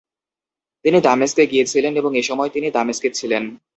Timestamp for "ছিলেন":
3.11-3.43